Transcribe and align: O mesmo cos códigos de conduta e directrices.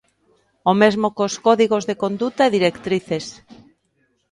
O 0.71 0.73
mesmo 0.81 1.07
cos 1.17 1.33
códigos 1.45 1.83
de 1.89 1.95
conduta 2.03 2.41
e 2.45 2.53
directrices. 2.57 3.25